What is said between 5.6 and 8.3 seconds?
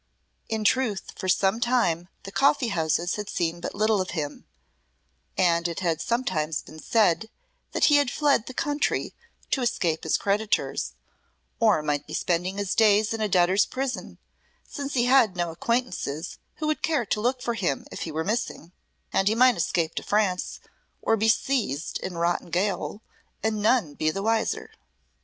it had sometimes been said that he had